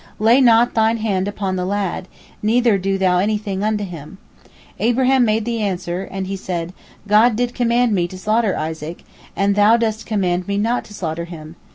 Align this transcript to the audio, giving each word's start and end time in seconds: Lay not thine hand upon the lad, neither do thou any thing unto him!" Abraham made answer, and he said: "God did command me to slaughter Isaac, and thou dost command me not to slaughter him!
Lay 0.17 0.41
not 0.41 0.73
thine 0.73 0.97
hand 0.97 1.27
upon 1.27 1.57
the 1.57 1.63
lad, 1.63 2.07
neither 2.41 2.79
do 2.79 2.97
thou 2.97 3.19
any 3.19 3.37
thing 3.37 3.63
unto 3.63 3.83
him!" 3.83 4.17
Abraham 4.79 5.23
made 5.25 5.47
answer, 5.47 6.07
and 6.09 6.25
he 6.25 6.35
said: 6.35 6.73
"God 7.07 7.35
did 7.35 7.53
command 7.53 7.93
me 7.93 8.07
to 8.07 8.17
slaughter 8.17 8.57
Isaac, 8.57 9.03
and 9.35 9.53
thou 9.53 9.77
dost 9.77 10.07
command 10.07 10.47
me 10.47 10.57
not 10.57 10.85
to 10.85 10.95
slaughter 10.95 11.25
him! 11.25 11.55